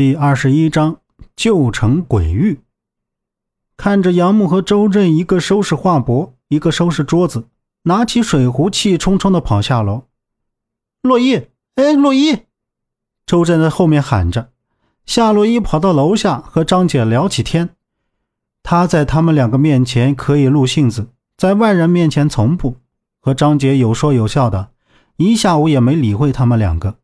[0.00, 1.02] 第二十一章
[1.36, 2.60] 旧城鬼域。
[3.76, 7.48] 看着杨木和周震，一个收拾画帛，一个收拾桌子，
[7.82, 10.04] 拿起水壶，气冲冲的跑下楼。
[11.02, 12.44] 洛伊，哎，洛伊！
[13.26, 14.50] 周震在后面喊着。
[15.04, 17.76] 夏洛伊跑到楼下和张姐聊起天。
[18.62, 22.76] 他在他们两个面前可以露性子，在外人面前从不。
[23.20, 24.70] 和张姐有说有笑的，
[25.18, 26.96] 一下午也没理会他们两个。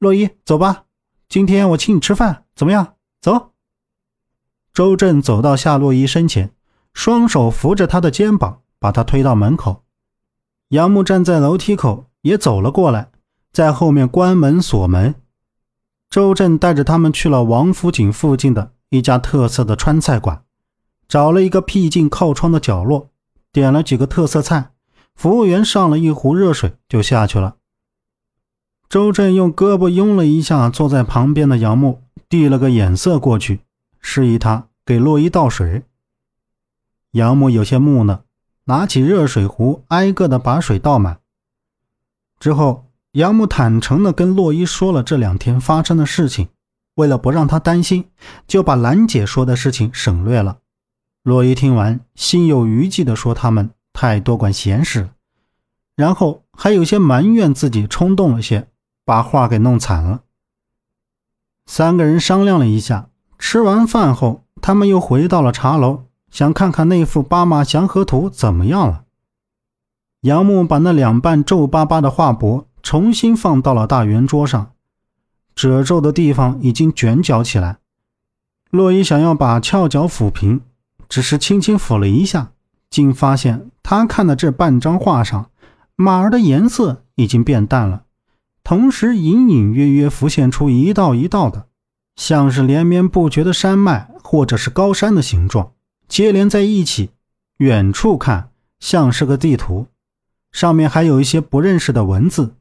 [0.00, 0.86] 洛伊，走吧。
[1.34, 2.94] 今天我请你吃饭，怎么样？
[3.20, 3.50] 走。
[4.72, 6.52] 周正走到夏洛伊身前，
[6.92, 9.82] 双手扶着她的肩膀，把她推到门口。
[10.68, 13.10] 杨木站在楼梯口，也走了过来，
[13.50, 15.16] 在后面关门锁门。
[16.08, 20.44] 周正带着他们去了王府井附近的一家特色的川菜馆，
[21.08, 23.10] 找了一个僻静靠窗的角落，
[23.50, 24.70] 点了几个特色菜，
[25.16, 27.56] 服务员上了一壶热水，就下去了。
[28.88, 33.60] 周震用胳膊拥了一下坐在旁边的杨木，递了个眼色过去，
[34.00, 35.82] 示意他给洛伊倒水。
[37.12, 38.22] 杨木有些木讷，
[38.64, 41.18] 拿起热水壶，挨个的把水倒满。
[42.38, 46.48] 之后，杨木坦诚的跟洛伊说了这两天发生的事情，
[46.94, 48.04] 为了不让他担心，
[48.46, 50.58] 就把兰姐说的事情省略了。
[51.22, 55.10] 洛伊听完，心有余悸的说：“他们太多管闲事了。”
[55.96, 58.68] 然后还有些埋怨自己冲动了些。
[59.04, 60.22] 把话给弄惨了。
[61.66, 69.04] 三个人商量了一下，吃完饭后，他们又回到了茶楼，想看看那幅八马祥和图怎么样了。
[70.22, 74.72] 杨木把那两半皱巴巴的画帛重新放到了大圆桌上，
[75.54, 77.78] 褶皱的地方已经卷角起来。
[78.70, 80.62] 洛伊想要把翘角抚平，
[81.08, 82.52] 只是轻轻抚了一下，
[82.88, 85.50] 竟发现他看的这半张画上，
[85.94, 88.03] 马儿的颜色已经变淡了。
[88.64, 91.68] 同时，隐隐约约浮现出一道一道的，
[92.16, 95.74] 像是连绵不绝的山脉，或者是高山的形状，
[96.08, 97.10] 接连在一起。
[97.58, 99.86] 远处看，像是个地图，
[100.50, 102.56] 上面还有一些不认识的文字。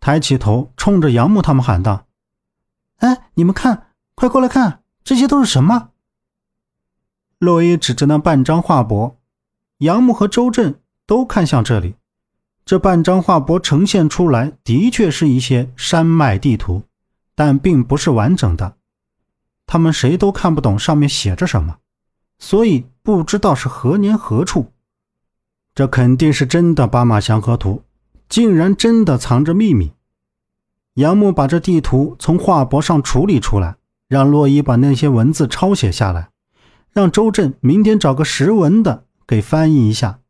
[0.00, 2.06] 抬起头，冲着杨木他们喊道
[2.98, 5.90] ：“哎，你们看，快过来看，这些都是什么？”
[7.38, 9.16] 洛伊指着那半张画帛，
[9.78, 11.96] 杨木和周震都看向这里。
[12.64, 16.82] 这半张画帛呈现出来的确是一些山脉地图，
[17.34, 18.76] 但并不是完整的。
[19.66, 21.76] 他们谁都看不懂上面写着什么，
[22.38, 24.72] 所以不知道是何年何处。
[25.74, 27.82] 这肯定是真的巴马祥和图，
[28.28, 29.92] 竟然真的藏着秘密。
[30.94, 33.76] 杨木把这地图从画帛上处理出来，
[34.08, 36.30] 让洛伊把那些文字抄写下来，
[36.92, 40.20] 让周震明天找个识文的给翻译一下。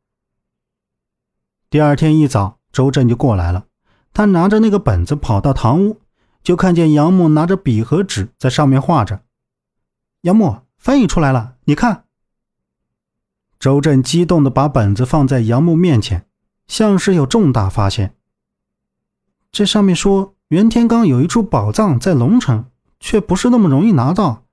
[1.74, 3.64] 第二天一早，周震就过来了。
[4.12, 6.00] 他拿着那个本子跑到堂屋，
[6.40, 9.22] 就看见杨木拿着笔和纸在上面画着。
[10.20, 12.04] 杨木翻译出来了，你看。
[13.58, 16.28] 周震激动地把本子放在杨木面前，
[16.68, 18.14] 像是有重大发现。
[19.50, 22.66] 这上面说，袁天罡有一处宝藏在龙城，
[23.00, 24.44] 却不是那么容易拿到。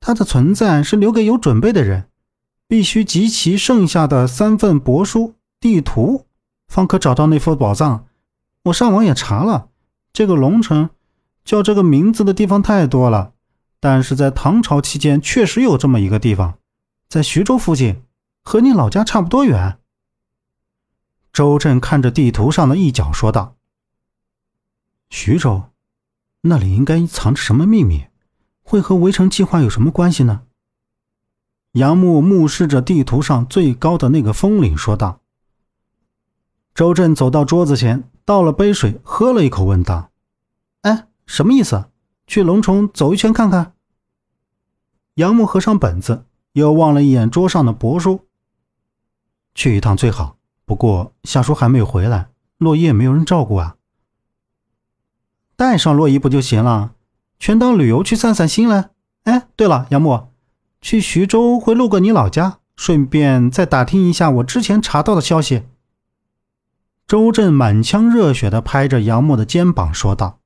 [0.00, 2.08] 它的存在是留给有准备的人，
[2.66, 6.25] 必须集齐剩下的三份帛书、地图。
[6.68, 8.06] 方可找到那副宝藏。
[8.64, 9.68] 我上网也查了，
[10.12, 10.90] 这个龙城
[11.44, 13.32] 叫这个名字的地方太多了，
[13.78, 16.58] 但是在唐朝期间确实有这么一个地方，
[17.08, 18.02] 在徐州附近，
[18.42, 19.78] 和你老家差不多远。
[21.32, 23.54] 周震看着地图上的一角说道
[25.10, 25.64] ：“徐州，
[26.40, 28.06] 那里应该藏着什么秘密？
[28.62, 30.42] 会和围城计划有什么关系呢？”
[31.72, 35.20] 杨木目视着地图上最高的那个峰岭说道。
[36.76, 40.10] 周震走到桌子前，倒了杯水，喝了一口，问道
[40.82, 41.86] ：“哎，什么意思？
[42.26, 43.72] 去龙城走一圈看看？”
[45.16, 48.26] 杨木合上本子，又望了一眼桌上的帛书。
[49.54, 52.28] 去一趟最好，不过夏叔还没有回来，
[52.58, 53.76] 洛伊也没有人照顾啊。
[55.56, 56.92] 带上洛伊不就行了？
[57.38, 58.90] 全当旅游去散散心了。
[59.22, 60.28] 哎，对了，杨木，
[60.82, 65.62] 去徐州会路过你老家，顺便再打听一下我之前查到的消息。
[67.06, 70.40] 周震满腔热血地拍着杨木的肩膀说道：“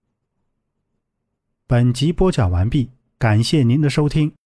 [1.67, 4.33] 本集播讲完毕，感谢您的收听。”